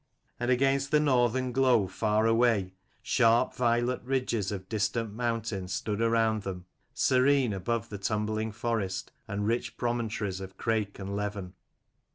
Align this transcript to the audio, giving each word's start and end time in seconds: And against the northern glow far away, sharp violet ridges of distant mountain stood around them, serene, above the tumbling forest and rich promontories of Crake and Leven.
And 0.39 0.49
against 0.49 0.89
the 0.89 0.99
northern 0.99 1.51
glow 1.51 1.85
far 1.85 2.25
away, 2.25 2.73
sharp 3.03 3.53
violet 3.53 4.01
ridges 4.03 4.51
of 4.51 4.67
distant 4.67 5.13
mountain 5.13 5.67
stood 5.67 6.01
around 6.01 6.41
them, 6.41 6.65
serene, 6.95 7.53
above 7.53 7.89
the 7.89 7.99
tumbling 7.99 8.51
forest 8.51 9.11
and 9.27 9.45
rich 9.45 9.77
promontories 9.77 10.41
of 10.41 10.57
Crake 10.57 10.97
and 10.97 11.15
Leven. 11.15 11.53